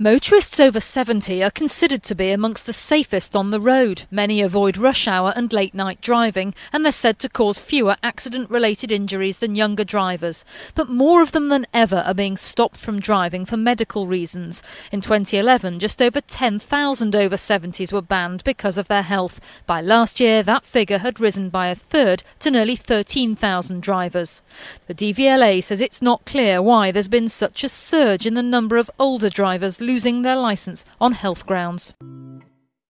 [0.00, 4.02] Motorists over 70 are considered to be amongst the safest on the road.
[4.12, 8.48] Many avoid rush hour and late night driving, and they're said to cause fewer accident
[8.48, 10.44] related injuries than younger drivers.
[10.76, 14.62] But more of them than ever are being stopped from driving for medical reasons.
[14.92, 19.40] In 2011, just over 10,000 over 70s were banned because of their health.
[19.66, 24.42] By last year, that figure had risen by a third to nearly 13,000 drivers.
[24.86, 28.76] The DVLA says it's not clear why there's been such a surge in the number
[28.76, 31.94] of older drivers losing their licence on health grounds.